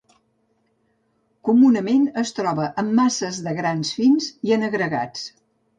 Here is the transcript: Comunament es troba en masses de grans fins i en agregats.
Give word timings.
Comunament 1.49 2.09
es 2.23 2.33
troba 2.41 2.71
en 2.85 2.91
masses 3.03 3.41
de 3.49 3.55
grans 3.61 3.95
fins 4.01 4.35
i 4.51 4.59
en 4.59 4.71
agregats. 4.73 5.33